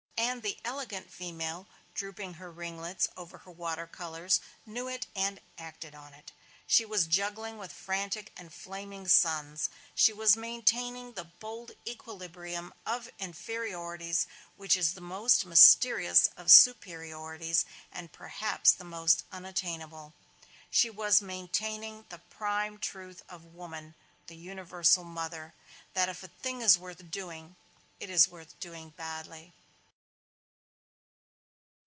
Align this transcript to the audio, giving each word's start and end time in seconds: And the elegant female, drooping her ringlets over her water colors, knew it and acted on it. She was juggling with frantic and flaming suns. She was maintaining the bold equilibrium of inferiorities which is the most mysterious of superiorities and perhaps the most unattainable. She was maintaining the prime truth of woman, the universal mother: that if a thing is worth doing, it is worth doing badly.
And 0.23 0.43
the 0.43 0.59
elegant 0.63 1.11
female, 1.11 1.67
drooping 1.93 2.35
her 2.35 2.51
ringlets 2.51 3.09
over 3.17 3.39
her 3.39 3.51
water 3.51 3.85
colors, 3.85 4.39
knew 4.65 4.87
it 4.87 5.05
and 5.15 5.41
acted 5.57 5.93
on 5.95 6.13
it. 6.13 6.31
She 6.67 6.85
was 6.85 7.05
juggling 7.07 7.57
with 7.57 7.73
frantic 7.73 8.31
and 8.37 8.53
flaming 8.53 9.07
suns. 9.09 9.69
She 9.95 10.13
was 10.13 10.37
maintaining 10.37 11.13
the 11.13 11.25
bold 11.25 11.71
equilibrium 11.87 12.71
of 12.85 13.09
inferiorities 13.19 14.25
which 14.55 14.77
is 14.77 14.93
the 14.93 15.01
most 15.01 15.45
mysterious 15.45 16.27
of 16.37 16.51
superiorities 16.51 17.65
and 17.91 18.11
perhaps 18.13 18.71
the 18.71 18.85
most 18.85 19.23
unattainable. 19.33 20.13
She 20.69 20.89
was 20.91 21.21
maintaining 21.21 22.05
the 22.09 22.19
prime 22.19 22.77
truth 22.77 23.21
of 23.27 23.53
woman, 23.55 23.95
the 24.27 24.37
universal 24.37 25.03
mother: 25.03 25.53
that 25.93 26.09
if 26.09 26.23
a 26.23 26.27
thing 26.29 26.61
is 26.61 26.77
worth 26.77 27.09
doing, 27.11 27.55
it 27.99 28.09
is 28.11 28.29
worth 28.29 28.57
doing 28.61 28.91
badly. 28.91 29.51